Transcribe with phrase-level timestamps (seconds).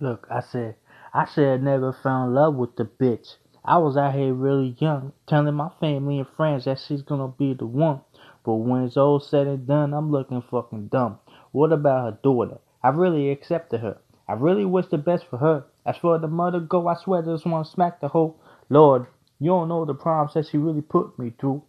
[0.00, 0.76] Look, I said,
[1.12, 3.34] I should have never fell in love with the bitch.
[3.64, 7.52] I was out here really young, telling my family and friends that she's gonna be
[7.52, 8.02] the one.
[8.44, 11.18] But when it's all said and done, I'm looking fucking dumb.
[11.50, 12.58] What about her daughter?
[12.80, 13.98] I really accepted her.
[14.28, 15.64] I really wish the best for her.
[15.84, 18.36] As for the mother go, I swear I just want to smack the whole
[18.68, 19.08] Lord.
[19.40, 21.64] You don't know the problems that she really put me through.